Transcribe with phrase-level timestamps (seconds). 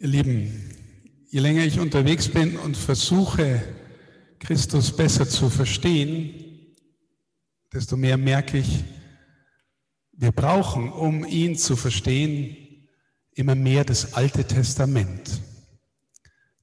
[0.00, 0.76] Ihr Lieben,
[1.28, 3.64] je länger ich unterwegs bin und versuche,
[4.38, 6.76] Christus besser zu verstehen,
[7.72, 8.84] desto mehr merke ich,
[10.12, 12.56] wir brauchen, um ihn zu verstehen,
[13.32, 15.40] immer mehr das Alte Testament.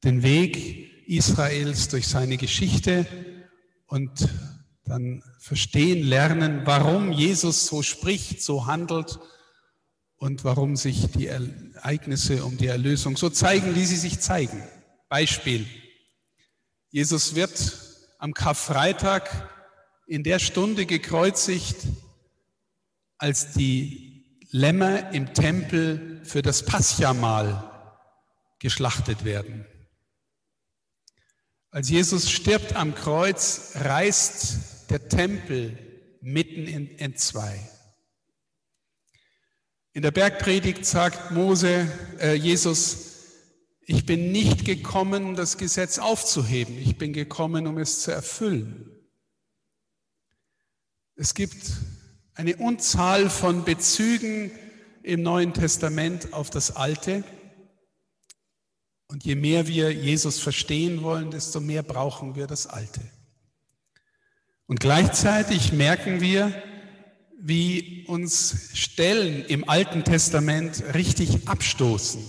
[0.06, 3.06] Den Weg Israels durch seine Geschichte
[3.88, 4.30] und
[4.86, 9.20] dann verstehen, lernen, warum Jesus so spricht, so handelt
[10.18, 14.64] und warum sich die Ereignisse um die Erlösung so zeigen, wie sie sich zeigen.
[15.10, 15.66] Beispiel.
[16.90, 17.80] Jesus wird
[18.20, 19.52] am Karfreitag
[20.08, 21.78] in der Stunde gekreuzigt,
[23.18, 27.72] als die Lämmer im Tempel für das Paschamahl
[28.60, 29.66] geschlachtet werden.
[31.72, 35.78] Als Jesus stirbt am Kreuz, reißt der Tempel
[36.22, 37.60] mitten in zwei.
[39.96, 42.98] In der Bergpredigt sagt Mose, äh, Jesus,
[43.80, 48.92] ich bin nicht gekommen, das Gesetz aufzuheben, ich bin gekommen, um es zu erfüllen.
[51.16, 51.56] Es gibt
[52.34, 54.52] eine Unzahl von Bezügen
[55.02, 57.24] im Neuen Testament auf das Alte.
[59.08, 63.00] Und je mehr wir Jesus verstehen wollen, desto mehr brauchen wir das Alte.
[64.66, 66.52] Und gleichzeitig merken wir,
[67.48, 72.26] wie uns Stellen im Alten Testament richtig abstoßen.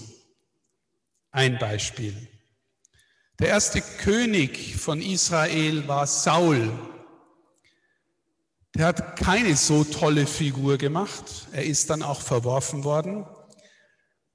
[1.30, 2.14] Ein Beispiel.
[3.38, 6.70] Der erste König von Israel war Saul.
[8.74, 11.48] Der hat keine so tolle Figur gemacht.
[11.52, 13.24] Er ist dann auch verworfen worden.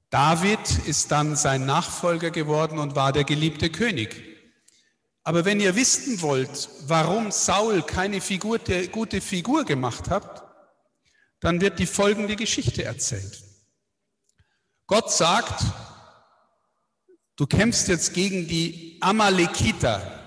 [0.09, 4.23] David ist dann sein Nachfolger geworden und war der geliebte König.
[5.23, 8.57] Aber wenn ihr wissen wollt, warum Saul keine Figur,
[8.91, 10.50] gute Figur gemacht hat,
[11.41, 13.43] dann wird die folgende Geschichte erzählt.
[14.87, 15.63] Gott sagt,
[17.35, 20.19] du kämpfst jetzt gegen die Amalekiter.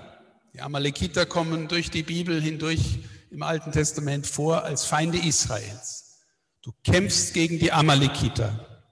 [0.52, 2.98] Die Amalekiter kommen durch die Bibel hindurch
[3.30, 6.20] im Alten Testament vor als Feinde Israels.
[6.62, 8.84] Du kämpfst gegen die Amalekiter.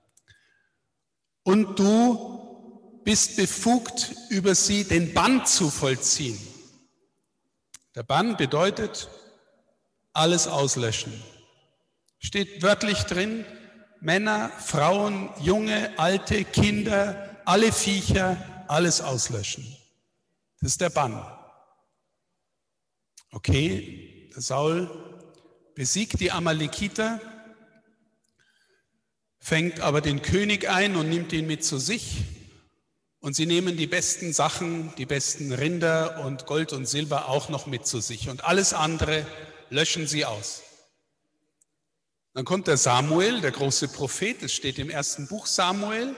[1.42, 6.38] Und du bist befugt, über sie den Bann zu vollziehen.
[7.96, 9.08] Der Bann bedeutet
[10.12, 11.12] alles auslöschen.
[12.24, 13.44] Steht wörtlich drin,
[14.00, 19.76] Männer, Frauen, junge, alte, Kinder, alle Viecher, alles auslöschen.
[20.60, 21.20] Das ist der Bann.
[23.32, 24.88] Okay, Saul
[25.74, 27.20] besiegt die Amalekiter,
[29.40, 32.24] fängt aber den König ein und nimmt ihn mit zu sich.
[33.18, 37.66] Und sie nehmen die besten Sachen, die besten Rinder und Gold und Silber auch noch
[37.66, 38.28] mit zu sich.
[38.28, 39.26] Und alles andere
[39.70, 40.62] löschen sie aus.
[42.34, 46.16] Dann kommt der Samuel, der große Prophet, es steht im ersten Buch Samuel.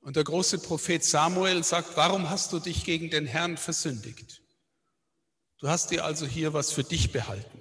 [0.00, 4.42] Und der große Prophet Samuel sagt, warum hast du dich gegen den Herrn versündigt?
[5.58, 7.60] Du hast dir also hier was für dich behalten.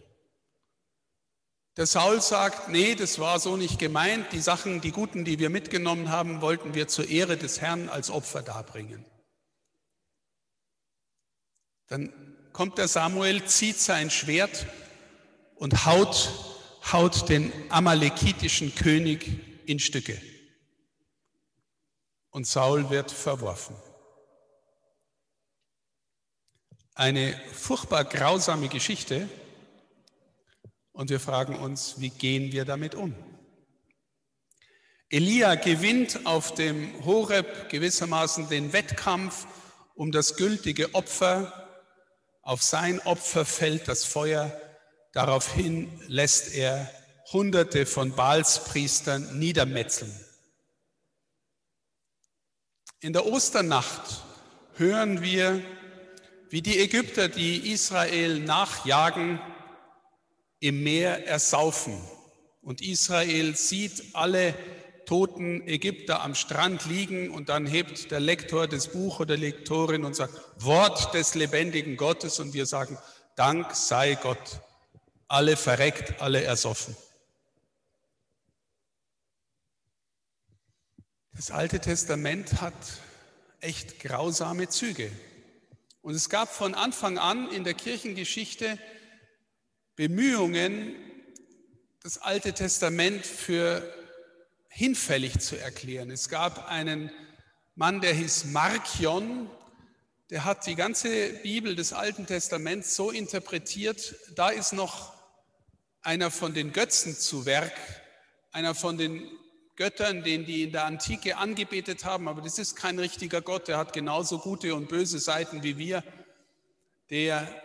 [1.77, 4.33] Der Saul sagt, nee, das war so nicht gemeint.
[4.33, 8.09] Die Sachen, die guten, die wir mitgenommen haben, wollten wir zur Ehre des Herrn als
[8.09, 9.05] Opfer darbringen.
[11.87, 12.11] Dann
[12.51, 14.65] kommt der Samuel, zieht sein Schwert
[15.55, 16.50] und haut
[16.91, 20.21] haut den amalekitischen König in Stücke.
[22.31, 23.75] Und Saul wird verworfen.
[26.95, 29.29] Eine furchtbar grausame Geschichte.
[30.91, 33.15] Und wir fragen uns, wie gehen wir damit um?
[35.09, 39.45] Elia gewinnt auf dem Horeb gewissermaßen den Wettkampf
[39.93, 41.69] um das gültige Opfer.
[42.41, 44.57] Auf sein Opfer fällt das Feuer
[45.13, 46.89] Daraufhin lässt er
[47.31, 50.13] Hunderte von Baalspriestern niedermetzeln.
[53.01, 54.23] In der Osternacht
[54.75, 55.61] hören wir,
[56.49, 59.41] wie die Ägypter, die Israel nachjagen,
[60.59, 61.99] im Meer ersaufen.
[62.61, 64.53] Und Israel sieht alle
[65.05, 70.15] toten Ägypter am Strand liegen und dann hebt der Lektor des Buch oder Lektorin und
[70.15, 72.97] sagt, Wort des lebendigen Gottes und wir sagen,
[73.35, 74.61] Dank sei Gott
[75.31, 76.95] alle verreckt, alle ersoffen.
[81.33, 82.73] Das Alte Testament hat
[83.61, 85.09] echt grausame Züge.
[86.01, 88.77] Und es gab von Anfang an in der Kirchengeschichte
[89.95, 90.95] Bemühungen,
[92.03, 93.81] das Alte Testament für
[94.67, 96.11] hinfällig zu erklären.
[96.11, 97.09] Es gab einen
[97.75, 99.49] Mann, der hieß Markion,
[100.29, 105.20] der hat die ganze Bibel des Alten Testaments so interpretiert, da ist noch
[106.01, 107.73] einer von den Götzen zu Werk,
[108.51, 109.29] einer von den
[109.75, 113.77] Göttern, den die in der Antike angebetet haben, aber das ist kein richtiger Gott, der
[113.77, 116.03] hat genauso gute und böse Seiten wie wir.
[117.09, 117.63] Der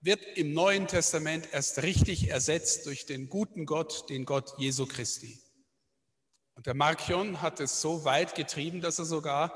[0.00, 5.40] wird im Neuen Testament erst richtig ersetzt durch den guten Gott, den Gott Jesu Christi.
[6.54, 9.52] Und der Markion hat es so weit getrieben, dass er sogar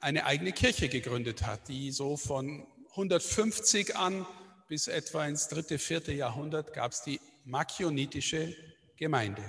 [0.00, 4.26] eine eigene Kirche gegründet hat, die so von 150 an
[4.68, 8.54] bis etwa ins dritte, vierte Jahrhundert gab es die Markionitische
[8.96, 9.44] Gemeinde,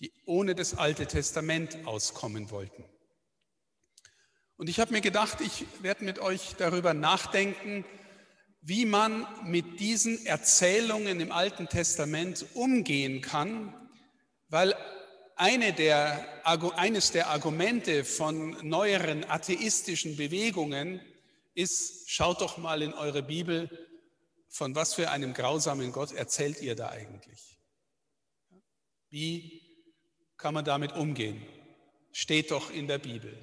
[0.00, 2.84] die ohne das Alte Testament auskommen wollten.
[4.56, 7.84] Und ich habe mir gedacht, ich werde mit euch darüber nachdenken,
[8.60, 13.72] wie man mit diesen Erzählungen im Alten Testament umgehen kann,
[14.48, 14.74] weil
[15.36, 16.26] eine der,
[16.76, 21.00] eines der Argumente von neueren atheistischen Bewegungen
[21.58, 23.68] ist, schaut doch mal in eure Bibel,
[24.48, 27.58] von was für einem grausamen Gott erzählt ihr da eigentlich?
[29.10, 29.62] Wie
[30.36, 31.44] kann man damit umgehen?
[32.12, 33.36] Steht doch in der Bibel.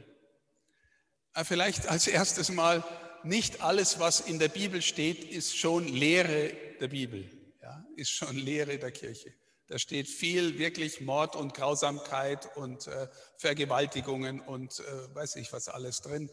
[1.44, 2.84] Vielleicht als erstes mal,
[3.24, 7.30] nicht alles, was in der Bibel steht, ist schon Lehre der Bibel,
[7.62, 9.34] ja, ist schon Lehre der Kirche.
[9.68, 13.08] Da steht viel wirklich Mord und Grausamkeit und äh,
[13.38, 16.30] Vergewaltigungen und äh, weiß ich was alles drin.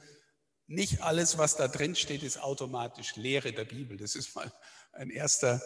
[0.72, 3.98] Nicht alles, was da drin steht, ist automatisch Lehre der Bibel.
[3.98, 4.50] Das ist mal
[4.92, 5.60] ein erster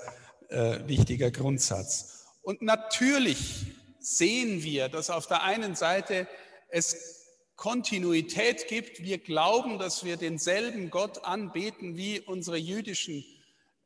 [0.49, 2.25] äh, wichtiger Grundsatz.
[2.43, 3.67] Und natürlich
[4.01, 6.27] sehen wir, dass auf der einen Seite
[6.71, 7.25] es
[7.55, 9.01] Kontinuität gibt.
[9.01, 13.25] Wir glauben, dass wir denselben Gott anbeten wie unsere jüdischen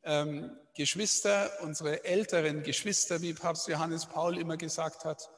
[0.03, 5.29] ähm, Geschwister, unsere älteren Geschwister, wie Papst Johannes Paul immer gesagt hat.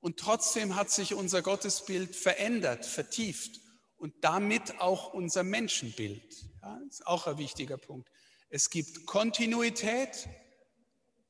[0.00, 3.60] Und trotzdem hat sich unser Gottesbild verändert, vertieft
[4.00, 6.46] und damit auch unser Menschenbild.
[6.62, 8.10] Ja, ist auch ein wichtiger Punkt.
[8.48, 10.28] Es gibt Kontinuität,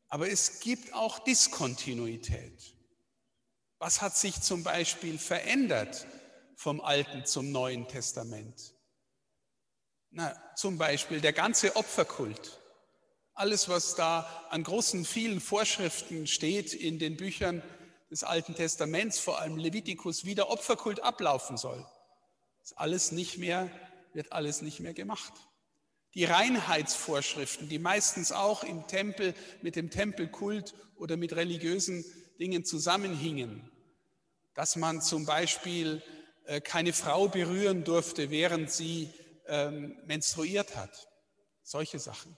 [0.09, 2.75] aber es gibt auch Diskontinuität.
[3.79, 6.07] Was hat sich zum Beispiel verändert
[6.55, 8.75] vom Alten zum Neuen Testament?
[10.11, 12.61] Na, zum Beispiel der ganze Opferkult.
[13.35, 17.63] Alles, was da an großen, vielen Vorschriften steht in den Büchern
[18.11, 21.87] des Alten Testaments, vor allem Levitikus, wie der Opferkult ablaufen soll,
[22.63, 23.71] ist alles nicht mehr,
[24.13, 25.33] wird alles nicht mehr gemacht.
[26.15, 32.05] Die Reinheitsvorschriften, die meistens auch im Tempel mit dem Tempelkult oder mit religiösen
[32.41, 33.71] Dingen zusammenhingen.
[34.55, 36.03] Dass man zum Beispiel
[36.47, 39.09] äh, keine Frau berühren durfte, während sie
[39.47, 41.09] ähm, menstruiert hat.
[41.63, 42.37] Solche Sachen.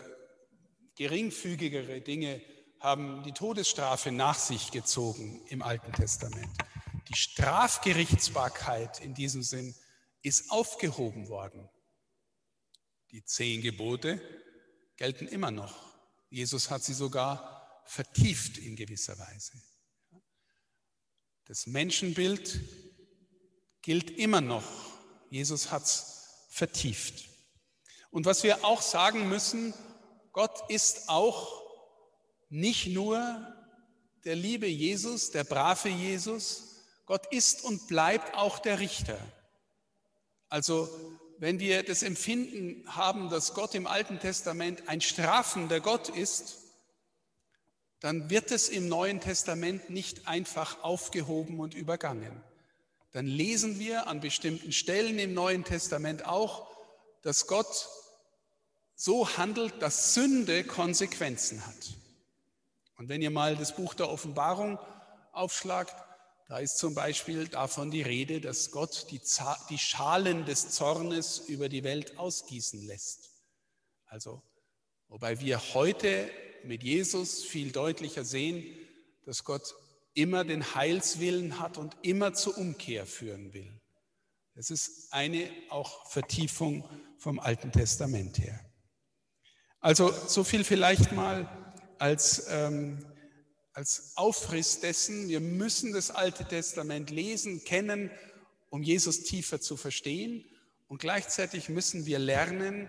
[0.97, 2.43] geringfügigere Dinge
[2.81, 6.59] haben die Todesstrafe nach sich gezogen im Alten Testament.
[7.09, 9.77] Die Strafgerichtsbarkeit in diesem Sinn
[10.23, 11.71] ist aufgehoben worden.
[13.13, 14.21] Die zehn Gebote
[14.97, 15.95] gelten immer noch.
[16.31, 19.53] Jesus hat sie sogar vertieft in gewisser Weise.
[21.45, 22.61] Das Menschenbild
[23.83, 24.95] gilt immer noch
[25.35, 27.29] Jesus hat es vertieft.
[28.13, 29.75] Und was wir auch sagen müssen,
[30.31, 31.61] Gott ist auch
[32.49, 33.53] nicht nur
[34.25, 39.19] der liebe Jesus, der brave Jesus, Gott ist und bleibt auch der Richter.
[40.49, 40.89] Also
[41.39, 46.59] wenn wir das Empfinden haben, dass Gott im Alten Testament ein strafender Gott ist,
[48.01, 52.43] dann wird es im Neuen Testament nicht einfach aufgehoben und übergangen
[53.15, 56.67] dann lesen wir an bestimmten Stellen im Neuen Testament auch,
[57.23, 57.89] dass Gott
[58.97, 61.95] so handelt, dass Sünde Konsequenzen hat.
[62.97, 64.81] Und wenn ihr mal das Buch der Offenbarung
[65.31, 65.95] aufschlagt,
[66.47, 69.21] da ist zum Beispiel davon die Rede, dass Gott die,
[69.71, 73.31] die Schalen des Zornes über die Welt ausgießen lässt.
[74.07, 74.43] Also,
[75.09, 76.31] wobei wir heute
[76.65, 78.65] mit Jesus viel deutlicher sehen,
[79.25, 79.75] dass Gott
[80.13, 83.81] immer den Heilswillen hat und immer zur Umkehr führen will.
[84.55, 88.61] Das ist eine auch Vertiefung vom Alten Testament her.
[89.81, 91.49] Also so viel vielleicht mal
[91.99, 93.05] als, ähm,
[93.75, 95.29] als Aufriss dessen.
[95.29, 98.11] Wir müssen das Alte Testament lesen, kennen,
[98.71, 100.45] um Jesus tiefer zu verstehen.
[100.87, 102.89] Und gleichzeitig müssen wir lernen,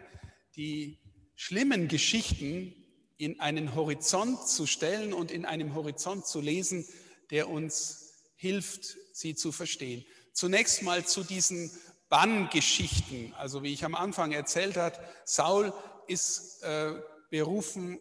[0.56, 1.00] die
[1.36, 2.74] schlimmen Geschichten
[3.18, 6.86] in einen Horizont zu stellen und in einem Horizont zu lesen,
[7.32, 10.06] der uns hilft, sie zu verstehen.
[10.34, 11.72] Zunächst mal zu diesen
[12.10, 13.34] Banngeschichten.
[13.34, 15.74] Also wie ich am Anfang erzählt habe, Saul
[16.08, 16.94] ist äh,
[17.32, 18.00] berufen,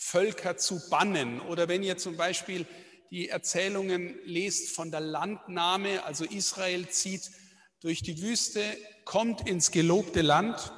[0.00, 1.40] Völker zu bannen.
[1.40, 2.66] Oder wenn ihr zum Beispiel
[3.10, 7.30] die Erzählungen lest von der Landnahme, also Israel zieht
[7.80, 8.62] durch die Wüste,
[9.04, 10.72] kommt ins gelobte Land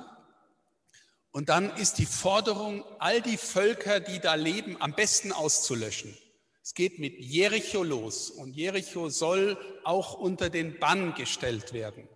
[1.30, 6.16] und dann ist die Forderung, all die Völker, die da leben, am besten auszulöschen.
[6.62, 12.08] Es geht mit Jericho los und Jericho soll auch unter den Bann gestellt werden.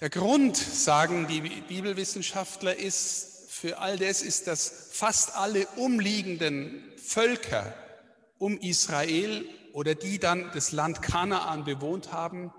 [0.00, 7.74] Der Grund, sagen die Bibelwissenschaftler, ist für all das ist, dass fast alle umliegenden Völker
[8.38, 12.52] um Israel oder die dann das Land Kanaan bewohnt haben,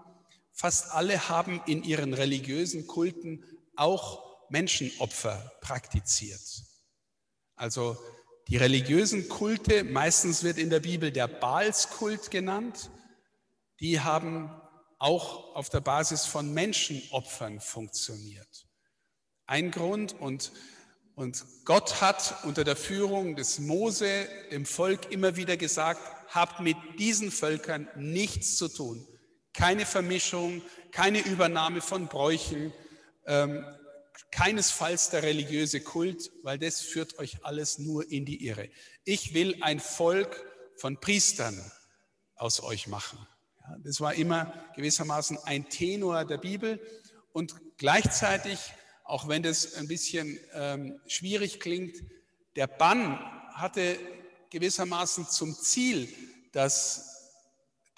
[0.51, 3.45] fast alle haben in ihren religiösen Kulten
[3.77, 6.41] auch Menschenopfer praktiziert.
[7.55, 7.97] Also
[8.49, 12.89] die religiösen Kulte, meistens wird in der Bibel der Baalskult genannt,
[13.79, 14.51] die haben
[14.97, 18.67] auch auf der Basis von Menschenopfern funktioniert.
[19.45, 20.51] Ein Grund und,
[21.19, 25.99] und Gott hat unter der Führung des Mose dem Volk immer wieder gesagt,
[26.29, 29.05] habt mit diesen Völkern nichts zu tun.
[29.51, 30.61] Keine Vermischung,
[30.93, 32.71] keine Übernahme von Bräuchen,
[33.25, 33.65] ähm,
[34.31, 38.69] keinesfalls der religiöse Kult, weil das führt euch alles nur in die Irre.
[39.03, 40.45] Ich will ein Volk
[40.77, 41.59] von Priestern
[42.35, 43.19] aus euch machen.
[43.59, 46.79] Ja, das war immer gewissermaßen ein Tenor der Bibel
[47.33, 48.71] und gleichzeitig,
[49.09, 51.95] auch wenn das ein bisschen ähm, schwierig klingt,
[52.55, 53.19] der Bann
[53.53, 53.97] hatte
[54.49, 56.13] gewissermaßen zum Ziel,
[56.51, 57.09] dass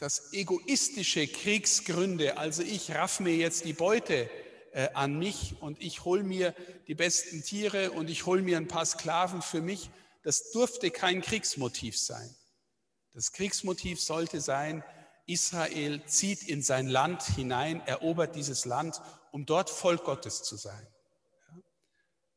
[0.01, 4.31] dass egoistische Kriegsgründe, also ich raff mir jetzt die Beute
[4.73, 6.55] äh, an mich und ich hole mir
[6.87, 9.91] die besten Tiere und ich hole mir ein paar Sklaven für mich.
[10.23, 12.35] Das durfte kein Kriegsmotiv sein.
[13.13, 14.83] Das Kriegsmotiv sollte sein,
[15.27, 18.99] Israel zieht in sein Land hinein, erobert dieses Land,
[19.31, 20.87] um dort Volk Gottes zu sein.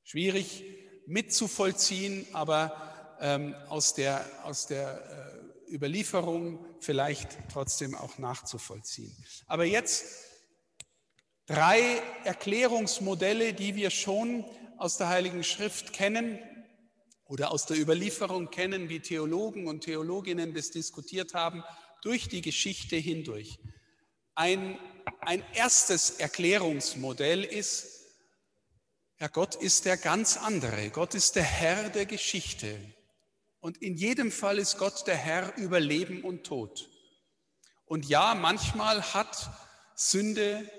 [0.04, 0.64] Schwierig
[1.06, 9.16] mitzuvollziehen, aber ähm, aus der, aus der äh, Überlieferung vielleicht trotzdem auch nachzuvollziehen.
[9.46, 10.04] Aber jetzt
[11.46, 14.46] Drei Erklärungsmodelle, die wir schon
[14.78, 16.38] aus der Heiligen Schrift kennen
[17.26, 21.62] oder aus der Überlieferung kennen, wie Theologen und Theologinnen das diskutiert haben,
[22.00, 23.58] durch die Geschichte hindurch.
[24.34, 24.78] Ein,
[25.20, 27.93] ein erstes Erklärungsmodell ist,
[29.21, 30.90] ja, Gott ist der ganz andere.
[30.90, 32.78] Gott ist der Herr der Geschichte.
[33.61, 36.90] Und in jedem Fall ist Gott der Herr über Leben und Tod.
[37.87, 39.50] Und ja, manchmal hat
[39.94, 40.71] Sünde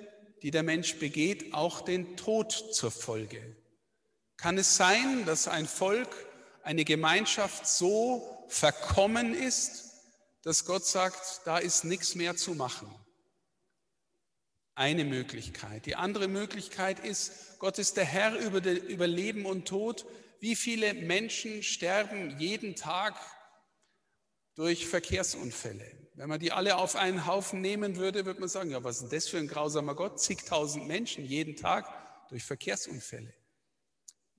[0.46, 3.58] die der Mensch begeht, auch den Tod zur Folge.
[4.38, 6.08] Kann es sein, dass ein Volk,
[6.62, 9.86] eine Gemeinschaft so verkommen ist,
[10.44, 12.94] dass Gott sagt, da ist nichts mehr zu machen?
[14.77, 15.86] Eine Möglichkeit.
[15.86, 20.05] Die andere Möglichkeit ist, Gott ist der Herr über, über Leben und Tod.
[20.41, 23.15] Wie viele Menschen sterben jeden Tag
[24.55, 25.89] durch Verkehrsunfälle?
[26.15, 29.03] Wenn man die alle auf einen Haufen nehmen würde, würde man sagen, ja, was ist
[29.03, 30.20] denn das für ein grausamer Gott?
[30.20, 31.88] Zigtausend Menschen jeden Tag
[32.27, 33.34] durch Verkehrsunfälle.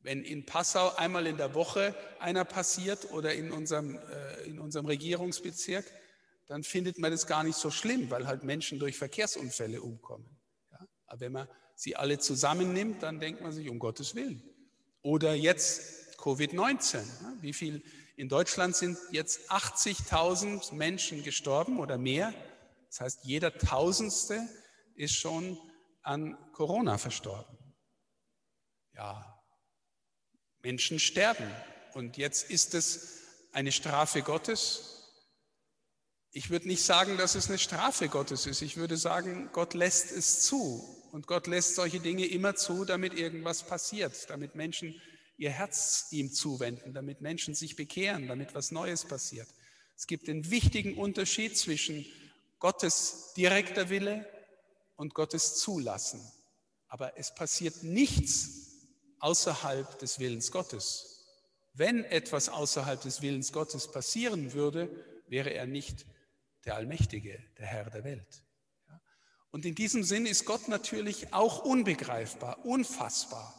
[0.00, 4.85] Wenn in Passau einmal in der Woche einer passiert oder in unserem, äh, in unserem
[4.85, 5.85] Regierungsbezirk,
[6.47, 10.38] dann findet man das gar nicht so schlimm, weil halt Menschen durch Verkehrsunfälle umkommen.
[10.71, 10.87] Ja?
[11.07, 14.43] Aber wenn man sie alle zusammennimmt, dann denkt man sich, um Gottes Willen.
[15.03, 16.97] Oder jetzt Covid-19.
[16.97, 17.35] Ja?
[17.41, 17.83] Wie viel
[18.17, 22.33] in Deutschland sind jetzt 80.000 Menschen gestorben oder mehr.
[22.88, 24.41] Das heißt, jeder Tausendste
[24.95, 25.59] ist schon
[26.03, 27.59] an Corona verstorben.
[28.95, 29.43] Ja,
[30.62, 31.50] Menschen sterben.
[31.93, 33.21] Und jetzt ist es
[33.53, 34.96] eine Strafe Gottes.
[36.37, 38.61] Ich würde nicht sagen, dass es eine Strafe Gottes ist.
[38.61, 40.85] Ich würde sagen, Gott lässt es zu.
[41.11, 45.00] Und Gott lässt solche Dinge immer zu, damit irgendwas passiert, damit Menschen
[45.38, 49.49] ihr Herz ihm zuwenden, damit Menschen sich bekehren, damit was Neues passiert.
[49.97, 52.05] Es gibt den wichtigen Unterschied zwischen
[52.59, 54.28] Gottes direkter Wille
[54.97, 56.21] und Gottes Zulassen.
[56.88, 58.76] Aber es passiert nichts
[59.21, 61.25] außerhalb des Willens Gottes.
[61.73, 64.90] Wenn etwas außerhalb des Willens Gottes passieren würde,
[65.28, 66.05] wäre er nicht
[66.67, 68.43] der Allmächtige, der Herr der Welt.
[69.51, 73.59] Und in diesem Sinn ist Gott natürlich auch unbegreifbar, unfassbar.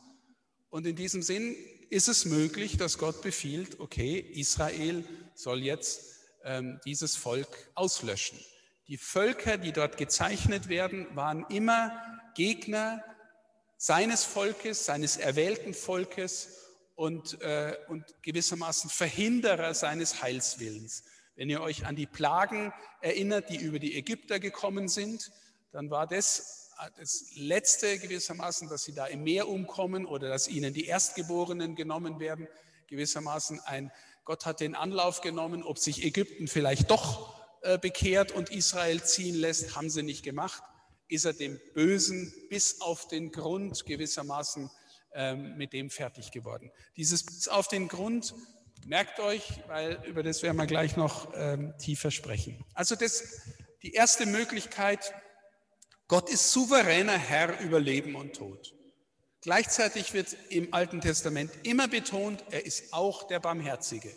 [0.70, 1.56] Und in diesem Sinn
[1.90, 6.04] ist es möglich, dass Gott befiehlt, okay, Israel soll jetzt
[6.44, 8.38] ähm, dieses Volk auslöschen.
[8.88, 12.00] Die Völker, die dort gezeichnet werden, waren immer
[12.36, 13.04] Gegner
[13.78, 16.50] seines Volkes, seines erwählten Volkes
[16.96, 21.04] und, äh, und gewissermaßen Verhinderer seines Heilswillens.
[21.38, 25.32] Wenn ihr euch an die Plagen erinnert, die über die Ägypter gekommen sind,
[25.72, 26.66] dann war das
[26.98, 32.20] das Letzte gewissermaßen, dass sie da im Meer umkommen oder dass ihnen die Erstgeborenen genommen
[32.20, 32.48] werden,
[32.88, 33.92] gewissermaßen ein,
[34.26, 39.36] Gott hat den Anlauf genommen, ob sich Ägypten vielleicht doch äh, bekehrt und Israel ziehen
[39.36, 40.62] lässt, haben sie nicht gemacht.
[41.08, 44.70] Ist er dem Bösen bis auf den Grund gewissermaßen
[45.14, 46.72] ähm, mit dem fertig geworden.
[46.98, 48.36] Dieses bis auf den Grund
[48.88, 52.64] merkt euch, weil über das werden wir gleich noch ähm, tiefer sprechen.
[52.74, 53.42] Also das,
[53.84, 55.14] die erste Möglichkeit,
[56.08, 58.74] Gott ist souveräner Herr über Leben und Tod.
[59.42, 64.14] Gleichzeitig wird im Alten Testament immer betont, er ist auch der Barmherzige,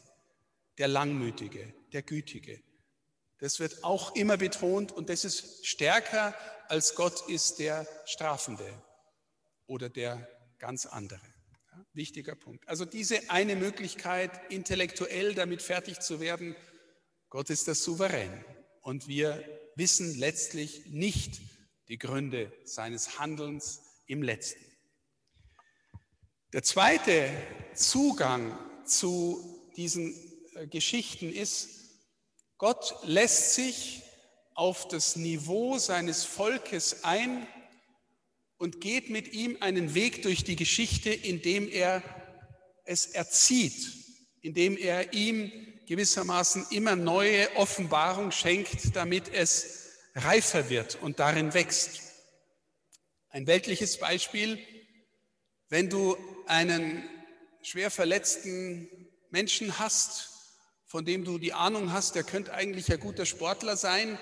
[0.79, 2.63] der Langmütige, der Gütige.
[3.39, 6.35] Das wird auch immer betont und das ist stärker
[6.69, 8.83] als Gott ist der Strafende
[9.67, 11.21] oder der ganz andere.
[11.93, 12.69] Wichtiger Punkt.
[12.69, 16.55] Also diese eine Möglichkeit, intellektuell damit fertig zu werden,
[17.29, 18.45] Gott ist das Souverän
[18.83, 19.45] und wir
[19.77, 21.41] wissen letztlich nicht,
[21.89, 24.65] die Gründe seines Handelns im letzten.
[26.53, 27.31] Der zweite
[27.75, 30.15] Zugang zu diesen
[30.55, 31.69] äh, Geschichten ist,
[32.59, 34.03] Gott lässt sich
[34.55, 37.47] auf das Niveau seines Volkes ein
[38.61, 42.03] und geht mit ihm einen Weg durch die Geschichte, indem er
[42.85, 43.91] es erzieht,
[44.43, 45.51] indem er ihm
[45.87, 52.03] gewissermaßen immer neue Offenbarung schenkt, damit es reifer wird und darin wächst.
[53.31, 54.59] Ein weltliches Beispiel,
[55.71, 57.03] wenn du einen
[57.63, 58.91] schwer verletzten
[59.31, 60.29] Menschen hast,
[60.85, 64.19] von dem du die Ahnung hast, der könnte eigentlich ein guter Sportler sein,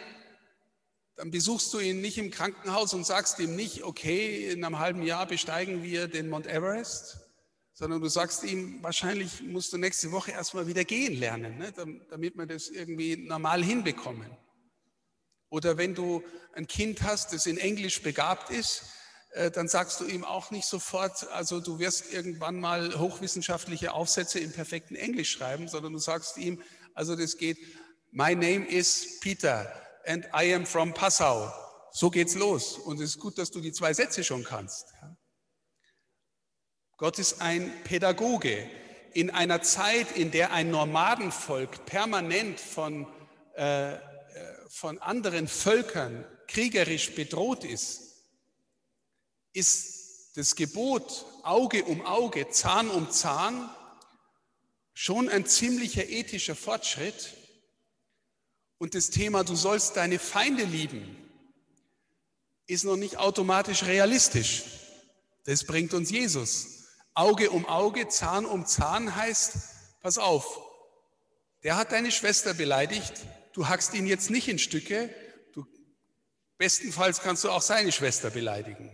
[1.18, 5.02] dann besuchst du ihn nicht im Krankenhaus und sagst ihm nicht, okay, in einem halben
[5.02, 7.18] Jahr besteigen wir den Mount Everest,
[7.72, 11.72] sondern du sagst ihm, wahrscheinlich musst du nächste Woche erstmal wieder gehen lernen, ne,
[12.08, 14.30] damit wir das irgendwie normal hinbekommen.
[15.50, 16.22] Oder wenn du
[16.52, 18.84] ein Kind hast, das in Englisch begabt ist,
[19.32, 24.38] äh, dann sagst du ihm auch nicht sofort, also du wirst irgendwann mal hochwissenschaftliche Aufsätze
[24.38, 26.62] im perfekten Englisch schreiben, sondern du sagst ihm,
[26.94, 27.58] also das geht,
[28.12, 31.52] my name is Peter and I am from Passau.
[31.92, 32.78] So geht's los.
[32.78, 34.86] Und es ist gut, dass du die zwei Sätze schon kannst.
[36.96, 38.68] Gott ist ein Pädagoge.
[39.12, 43.06] In einer Zeit, in der ein Nomadenvolk permanent von
[43.54, 43.98] äh,
[44.68, 48.22] von anderen Völkern kriegerisch bedroht ist,
[49.52, 53.68] ist das Gebot Auge um Auge, Zahn um Zahn
[54.94, 57.34] schon ein ziemlicher ethischer Fortschritt.
[58.78, 61.16] Und das Thema, du sollst deine Feinde lieben,
[62.66, 64.64] ist noch nicht automatisch realistisch.
[65.44, 66.86] Das bringt uns Jesus.
[67.14, 69.54] Auge um Auge, Zahn um Zahn heißt,
[70.00, 70.60] pass auf,
[71.64, 73.12] der hat deine Schwester beleidigt,
[73.52, 75.12] du hackst ihn jetzt nicht in Stücke,
[75.52, 75.66] du,
[76.58, 78.92] bestenfalls kannst du auch seine Schwester beleidigen.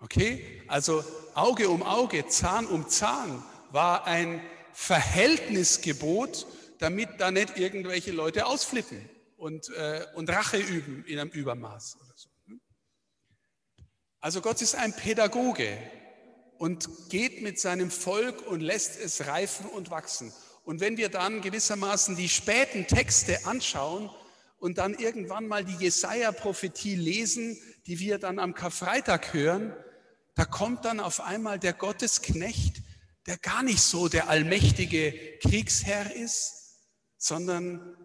[0.00, 1.02] Okay, also
[1.34, 4.42] Auge um Auge, Zahn um Zahn war ein
[4.74, 6.46] Verhältnisgebot,
[6.84, 12.12] damit da nicht irgendwelche Leute ausflippen und, äh, und Rache üben in einem Übermaß oder
[12.14, 12.28] so.
[12.46, 12.60] Ne?
[14.20, 15.78] Also Gott ist ein Pädagoge
[16.58, 20.30] und geht mit seinem Volk und lässt es reifen und wachsen.
[20.64, 24.10] Und wenn wir dann gewissermaßen die späten Texte anschauen
[24.58, 29.74] und dann irgendwann mal die Jesaja-Prophetie lesen, die wir dann am Karfreitag hören,
[30.34, 32.82] da kommt dann auf einmal der Gottesknecht,
[33.26, 36.63] der gar nicht so der allmächtige Kriegsherr ist,
[37.24, 37.96] sondern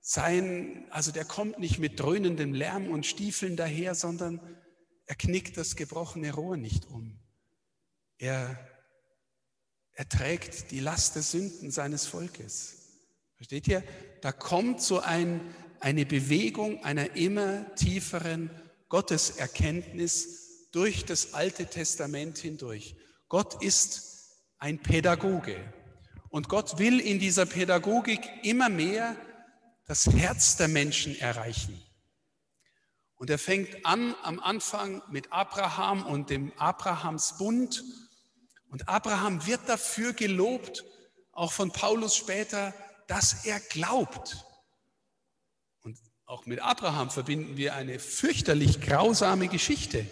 [0.00, 4.40] sein, also der kommt nicht mit dröhnendem Lärm und Stiefeln daher, sondern
[5.06, 7.18] er knickt das gebrochene Rohr nicht um.
[8.18, 8.58] Er
[9.98, 12.76] er trägt die Last der Sünden seines Volkes.
[13.34, 13.82] Versteht ihr?
[14.20, 15.40] Da kommt so ein,
[15.80, 18.48] eine Bewegung einer immer tieferen
[18.88, 22.94] Gotteserkenntnis durch das Alte Testament hindurch.
[23.28, 25.56] Gott ist ein Pädagoge.
[26.30, 29.16] Und Gott will in dieser Pädagogik immer mehr
[29.86, 31.82] das Herz der Menschen erreichen.
[33.16, 37.82] Und er fängt an am Anfang mit Abraham und dem Abrahamsbund
[38.68, 40.84] und Abraham wird dafür gelobt,
[41.32, 42.74] auch von Paulus später,
[43.06, 44.44] dass er glaubt.
[45.82, 50.06] Und auch mit Abraham verbinden wir eine fürchterlich grausame Geschichte,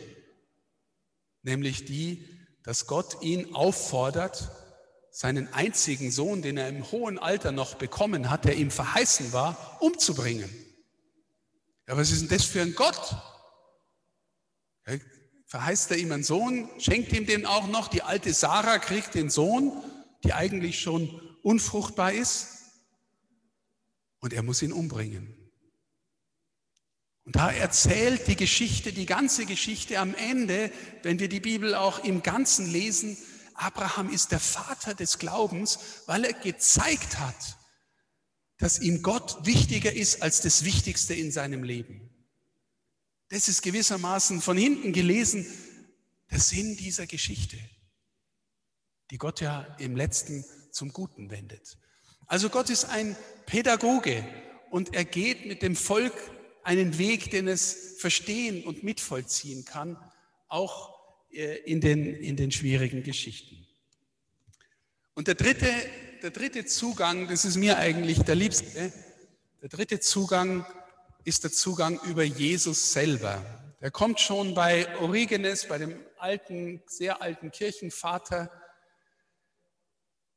[1.42, 2.26] nämlich die,
[2.62, 4.50] dass Gott ihn auffordert,
[5.16, 9.78] seinen einzigen Sohn, den er im hohen Alter noch bekommen hat, der ihm verheißen war,
[9.80, 10.50] umzubringen.
[11.88, 13.16] Ja, was ist denn das für ein Gott?
[15.46, 17.88] verheißt er ihm einen Sohn, schenkt ihm den auch noch.
[17.88, 19.72] Die alte Sarah kriegt den Sohn,
[20.22, 21.08] die eigentlich schon
[21.42, 22.48] unfruchtbar ist.
[24.18, 25.34] Und er muss ihn umbringen.
[27.24, 30.70] Und da erzählt die Geschichte, die ganze Geschichte am Ende,
[31.02, 33.16] wenn wir die Bibel auch im Ganzen lesen,
[33.56, 37.58] Abraham ist der Vater des Glaubens, weil er gezeigt hat,
[38.58, 42.10] dass ihm Gott wichtiger ist als das Wichtigste in seinem Leben.
[43.28, 45.46] Das ist gewissermaßen von hinten gelesen
[46.30, 47.58] der Sinn dieser Geschichte,
[49.10, 51.78] die Gott ja im letzten zum Guten wendet.
[52.26, 53.16] Also Gott ist ein
[53.46, 54.26] Pädagoge
[54.70, 56.14] und er geht mit dem Volk
[56.62, 59.96] einen Weg, den es verstehen und mitvollziehen kann,
[60.48, 60.95] auch
[61.36, 63.66] in den, in den schwierigen Geschichten.
[65.14, 65.70] Und der dritte,
[66.22, 68.92] der dritte Zugang, das ist mir eigentlich der liebste,
[69.62, 70.66] der dritte Zugang
[71.24, 73.44] ist der Zugang über Jesus selber.
[73.80, 78.50] Der kommt schon bei Origenes, bei dem alten, sehr alten Kirchenvater,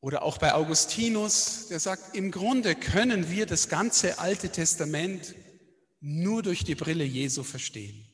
[0.01, 5.35] oder auch bei Augustinus, der sagt, im Grunde können wir das ganze Alte Testament
[5.99, 8.07] nur durch die Brille Jesu verstehen.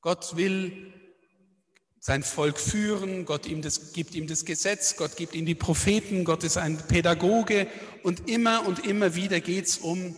[0.00, 0.91] Gott will
[2.04, 6.24] sein Volk führen, Gott ihm das, gibt ihm das Gesetz, Gott gibt ihm die Propheten,
[6.24, 7.68] Gott ist ein Pädagoge
[8.02, 10.16] und immer und immer wieder geht es um,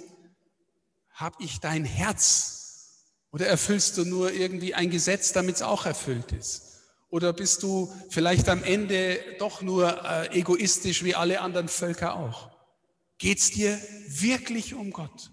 [1.10, 6.32] habe ich dein Herz oder erfüllst du nur irgendwie ein Gesetz, damit es auch erfüllt
[6.32, 6.80] ist?
[7.10, 12.50] Oder bist du vielleicht am Ende doch nur äh, egoistisch wie alle anderen Völker auch?
[13.18, 15.30] Geht es dir wirklich um Gott?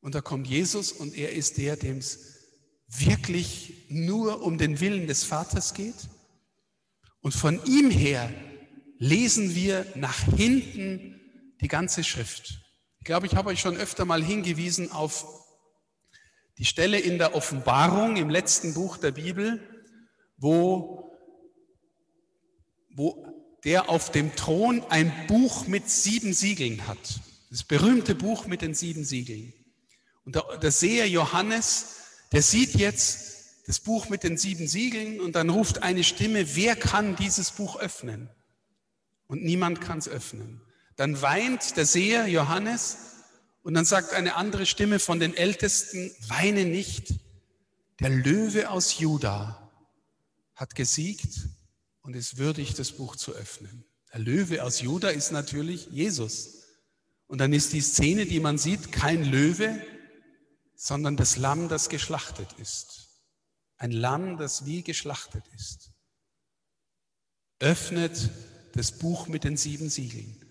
[0.00, 2.31] Und da kommt Jesus und er ist der, dem es
[2.98, 6.08] wirklich nur um den Willen des Vaters geht.
[7.20, 8.32] Und von ihm her
[8.98, 11.20] lesen wir nach hinten
[11.60, 12.60] die ganze Schrift.
[12.98, 15.26] Ich glaube, ich habe euch schon öfter mal hingewiesen auf
[16.58, 19.60] die Stelle in der Offenbarung im letzten Buch der Bibel,
[20.36, 21.10] wo,
[22.94, 23.26] wo
[23.64, 27.20] der auf dem Thron ein Buch mit sieben Siegeln hat.
[27.50, 29.52] Das berühmte Buch mit den sieben Siegeln.
[30.24, 32.01] Und der, der Seher Johannes,
[32.32, 36.74] der sieht jetzt das Buch mit den sieben Siegeln und dann ruft eine Stimme, wer
[36.74, 38.28] kann dieses Buch öffnen?
[39.26, 40.60] Und niemand kann es öffnen.
[40.96, 42.98] Dann weint der Seher Johannes
[43.62, 47.14] und dann sagt eine andere Stimme von den Ältesten, weine nicht,
[48.00, 49.70] der Löwe aus Juda
[50.54, 51.48] hat gesiegt
[52.02, 53.84] und ist würdig, das Buch zu öffnen.
[54.12, 56.64] Der Löwe aus Juda ist natürlich Jesus.
[57.26, 59.80] Und dann ist die Szene, die man sieht, kein Löwe,
[60.84, 63.06] sondern das Lamm, das geschlachtet ist.
[63.76, 65.92] Ein Lamm, das wie geschlachtet ist.
[67.60, 68.30] Öffnet
[68.72, 70.44] das Buch mit den sieben Siegeln.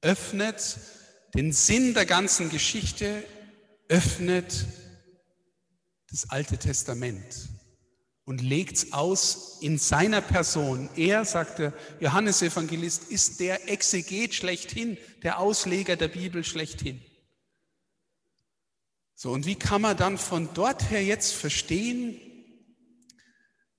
[0.00, 0.78] Öffnet
[1.34, 3.24] den Sinn der ganzen Geschichte.
[3.88, 4.66] Öffnet
[6.10, 7.48] das Alte Testament
[8.24, 10.90] und legt es aus in seiner Person.
[10.94, 17.02] Er, sagt der Johannesevangelist, ist der Exeget schlechthin, der Ausleger der Bibel schlechthin.
[19.22, 22.20] So, und wie kann man dann von dort her jetzt verstehen,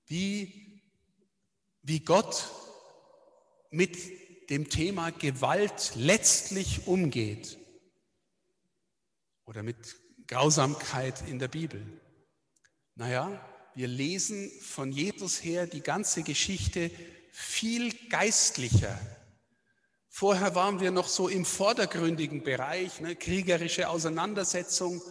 [0.06, 0.82] wie,
[1.82, 2.50] wie Gott
[3.70, 7.58] mit dem Thema Gewalt letztlich umgeht
[9.44, 11.86] oder mit Grausamkeit in der Bibel?
[12.96, 13.30] Naja,
[13.76, 16.90] wir lesen von Jesus her die ganze Geschichte
[17.34, 18.98] viel geistlicher.
[20.08, 25.02] Vorher waren wir noch so im vordergründigen Bereich, ne, kriegerische Auseinandersetzung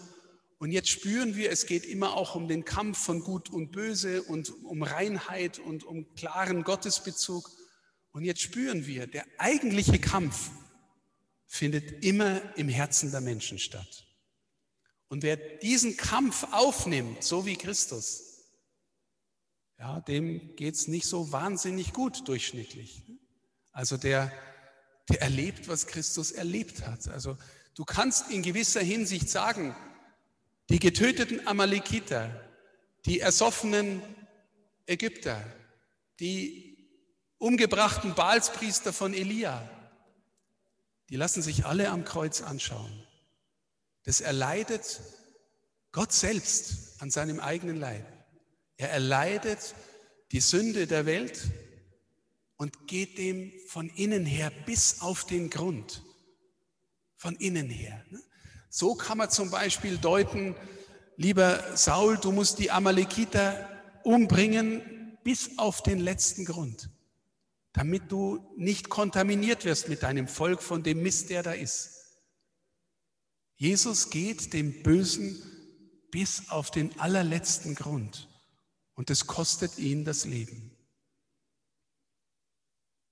[0.62, 4.22] und jetzt spüren wir, es geht immer auch um den Kampf von Gut und Böse
[4.22, 7.51] und um Reinheit und um klaren Gottesbezug.
[8.12, 10.53] Und jetzt spüren wir, der eigentliche Kampf
[11.48, 14.07] findet immer im Herzen der Menschen statt.
[15.09, 18.22] Und wer diesen Kampf aufnimmt, so wie Christus,
[19.81, 23.03] ja, dem geht es nicht so wahnsinnig gut durchschnittlich.
[23.72, 24.31] Also der,
[25.09, 27.09] der erlebt, was Christus erlebt hat.
[27.09, 27.37] Also
[27.75, 29.75] du kannst in gewisser Hinsicht sagen,
[30.70, 32.31] die getöteten Amalekiter,
[33.05, 34.03] die ersoffenen
[34.87, 35.44] Ägypter,
[36.20, 36.88] die
[37.38, 39.68] umgebrachten Baalspriester von Elia,
[41.11, 43.07] die lassen sich alle am Kreuz anschauen.
[44.05, 45.01] Das erleidet
[45.92, 48.07] Gott selbst an seinem eigenen Leib.
[48.77, 49.75] Er erleidet
[50.33, 51.48] die Sünde der Welt
[52.57, 56.03] und geht dem von innen her bis auf den Grund.
[57.16, 58.05] Von innen her.
[58.11, 58.22] Ne?
[58.74, 60.56] So kann man zum Beispiel deuten,
[61.18, 63.68] lieber Saul, du musst die Amalekiter
[64.02, 66.88] umbringen bis auf den letzten Grund,
[67.74, 72.16] damit du nicht kontaminiert wirst mit deinem Volk von dem Mist, der da ist.
[73.56, 75.37] Jesus geht dem Bösen
[76.11, 78.26] bis auf den allerletzten Grund
[78.94, 80.74] und es kostet ihn das Leben.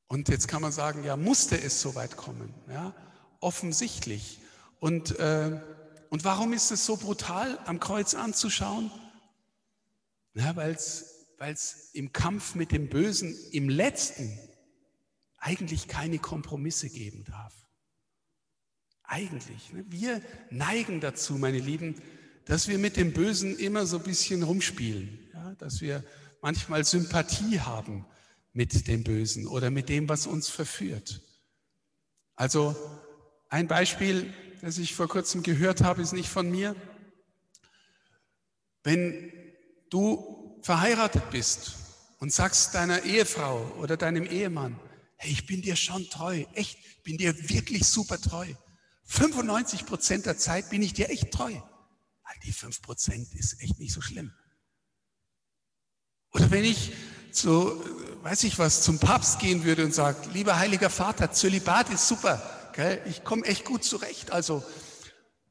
[0.08, 2.54] Und jetzt kann man sagen, ja, musste es so weit kommen?
[2.66, 2.94] Ja,
[3.40, 4.40] offensichtlich.
[4.80, 5.60] Und äh,
[6.10, 8.90] und warum ist es so brutal, am Kreuz anzuschauen?
[10.34, 14.38] Ja, weil es im Kampf mit dem Bösen im letzten
[15.38, 17.54] eigentlich keine Kompromisse geben darf.
[19.04, 19.72] Eigentlich.
[19.72, 19.84] Ne?
[19.88, 21.94] Wir neigen dazu, meine Lieben,
[22.44, 25.54] dass wir mit dem Bösen immer so ein bisschen rumspielen, ja?
[25.54, 26.04] dass wir
[26.42, 28.04] manchmal Sympathie haben
[28.52, 31.22] mit dem Bösen oder mit dem, was uns verführt.
[32.34, 32.74] Also
[33.48, 36.76] ein Beispiel, das ich vor kurzem gehört habe, ist nicht von mir.
[38.82, 39.32] Wenn
[39.90, 41.76] du verheiratet bist
[42.18, 44.78] und sagst deiner Ehefrau oder deinem Ehemann,
[45.16, 48.46] hey, ich bin dir schon treu, echt, ich bin dir wirklich super treu.
[49.04, 51.52] 95 Prozent der Zeit bin ich dir echt treu.
[52.44, 54.32] Die 5 Prozent ist echt nicht so schlimm.
[56.32, 56.92] Oder wenn ich
[57.32, 57.84] so,
[58.22, 62.59] weiß ich was, zum Papst gehen würde und sage, lieber Heiliger Vater, Zölibat ist super,
[62.72, 63.02] gell?
[63.06, 64.30] ich komme echt gut zurecht.
[64.30, 64.64] Also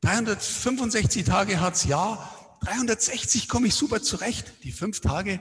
[0.01, 2.29] 365 Tage hat's ja,
[2.62, 4.51] 360 komme ich super zurecht.
[4.63, 5.39] Die fünf Tage,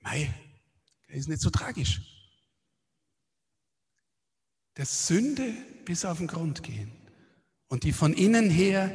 [0.00, 0.32] mei,
[1.08, 2.00] ist nicht so tragisch.
[4.76, 5.52] Der Sünde
[5.84, 6.90] bis auf den Grund gehen
[7.68, 8.90] und die von innen her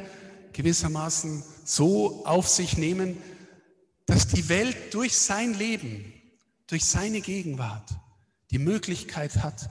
[0.52, 3.16] gewissermaßen so auf sich nehmen,
[4.06, 6.12] dass die Welt durch sein Leben,
[6.66, 7.88] durch seine Gegenwart
[8.50, 9.70] die Möglichkeit hat,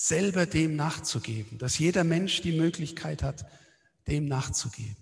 [0.00, 3.44] selber dem nachzugeben, dass jeder Mensch die Möglichkeit hat,
[4.06, 4.96] dem nachzugeben.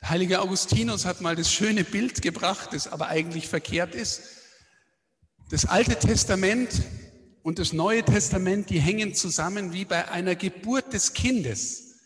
[0.00, 4.22] Der heilige Augustinus hat mal das schöne Bild gebracht, das aber eigentlich verkehrt ist.
[5.50, 6.82] Das Alte Testament
[7.42, 11.96] und das Neue Testament, die hängen zusammen wie bei einer Geburt des Kindes.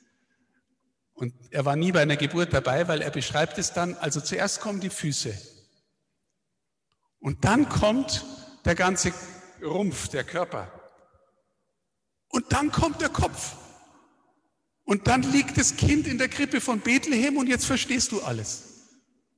[1.13, 4.61] Und er war nie bei einer Geburt dabei, weil er beschreibt es dann, also zuerst
[4.61, 5.37] kommen die Füße.
[7.19, 8.25] Und dann kommt
[8.65, 9.13] der ganze
[9.63, 10.78] Rumpf, der Körper.
[12.29, 13.57] Und dann kommt der Kopf.
[14.85, 18.65] Und dann liegt das Kind in der Krippe von Bethlehem und jetzt verstehst du alles,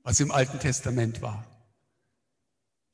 [0.02, 1.44] was im Alten Testament war.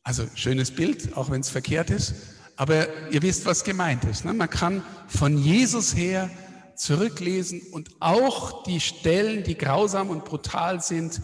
[0.02, 2.14] Also schönes Bild, auch wenn es verkehrt ist,
[2.56, 4.24] aber ihr wisst, was gemeint ist.
[4.24, 4.32] Ne?
[4.32, 6.30] Man kann von Jesus her
[6.76, 11.20] zurücklesen und auch die Stellen, die grausam und brutal sind,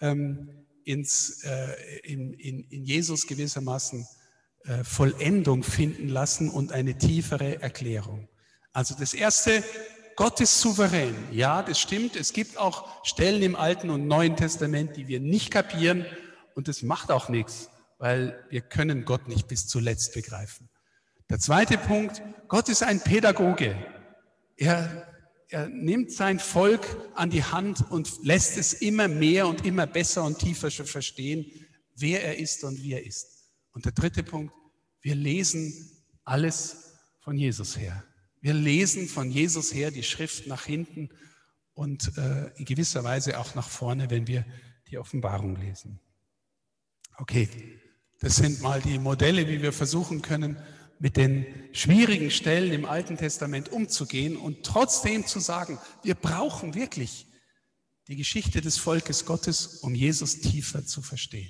[0.00, 0.48] ähm,
[0.84, 4.06] ins, äh, in, in, in Jesus gewissermaßen
[4.82, 8.28] Vollendung finden lassen und eine tiefere Erklärung.
[8.72, 9.62] Also das Erste,
[10.14, 11.14] Gott ist souverän.
[11.30, 12.16] Ja, das stimmt.
[12.16, 16.04] Es gibt auch Stellen im Alten und Neuen Testament, die wir nicht kapieren
[16.54, 20.68] und das macht auch nichts, weil wir können Gott nicht bis zuletzt begreifen.
[21.30, 23.76] Der zweite Punkt, Gott ist ein Pädagoge.
[24.56, 25.06] Er,
[25.50, 30.24] er nimmt sein Volk an die Hand und lässt es immer mehr und immer besser
[30.24, 31.46] und tiefer verstehen,
[31.94, 33.37] wer er ist und wie er ist.
[33.78, 34.52] Und der dritte Punkt,
[35.02, 35.72] wir lesen
[36.24, 38.02] alles von Jesus her.
[38.40, 41.10] Wir lesen von Jesus her die Schrift nach hinten
[41.74, 44.44] und äh, in gewisser Weise auch nach vorne, wenn wir
[44.88, 46.00] die Offenbarung lesen.
[47.18, 47.48] Okay,
[48.18, 50.58] das sind mal die Modelle, wie wir versuchen können,
[50.98, 57.28] mit den schwierigen Stellen im Alten Testament umzugehen und trotzdem zu sagen, wir brauchen wirklich
[58.08, 61.46] die Geschichte des Volkes Gottes, um Jesus tiefer zu verstehen.